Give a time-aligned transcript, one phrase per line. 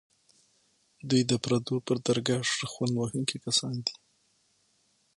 [1.09, 3.95] دوی د پردو پر درګاه شخوند وهونکي کسان دي.